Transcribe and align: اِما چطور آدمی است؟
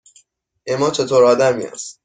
اِما 0.65 0.89
چطور 0.91 1.25
آدمی 1.25 1.65
است؟ 1.65 1.99